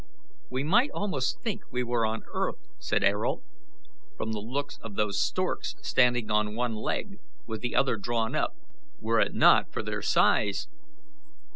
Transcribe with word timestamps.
"We 0.49 0.63
might 0.63 0.89
almost 0.95 1.43
think 1.43 1.61
we 1.71 1.83
were 1.83 2.07
on 2.07 2.23
earth," 2.33 2.67
said 2.79 3.03
Ayrault, 3.03 3.43
"from 4.17 4.31
the 4.31 4.39
looks 4.39 4.79
of 4.81 4.95
those 4.95 5.21
storks 5.21 5.75
standing 5.83 6.31
on 6.31 6.55
one 6.55 6.73
leg, 6.73 7.19
with 7.45 7.61
the 7.61 7.75
other 7.75 7.97
drawn 7.97 8.33
up, 8.33 8.55
were 8.99 9.19
it 9.19 9.35
not 9.35 9.71
for 9.71 9.83
their 9.83 10.01
size." 10.01 10.67